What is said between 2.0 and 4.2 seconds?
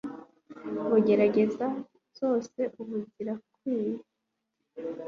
zose ubu zirakwije